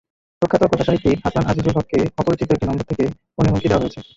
[0.41, 3.03] প্রখ্যাত কথাসাহিত্যিক হাসান আজিজুল হককে অপরিচিত একটি নম্বর থেকে
[3.33, 3.99] ফোনে হুমকি দেওয়া হয়েছে।